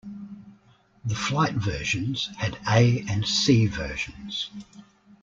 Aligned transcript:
The 1.05 1.13
flight 1.13 1.53
versions 1.53 2.31
had 2.37 2.57
A 2.67 3.01
and 3.07 3.23
C 3.23 3.67
versions. 3.67 4.49